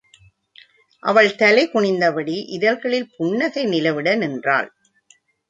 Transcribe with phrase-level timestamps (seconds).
[1.03, 4.69] அவள் தலை குனிந்தபடி இதழ்களில் புன்னகை நிலவிட நின்றாள்.